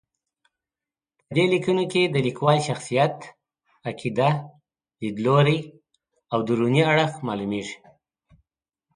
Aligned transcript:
په 1.25 1.31
دې 1.37 1.45
لیکنو 1.53 1.83
کې 1.91 2.01
د 2.05 2.15
لیکوال 2.27 2.59
شخصیت، 2.67 3.15
عقیده، 3.89 4.29
لید 5.01 5.15
لوری 5.25 5.59
او 6.33 6.39
دروني 6.47 6.81
اړخ 6.91 7.11
معلومېږي. 7.27 7.77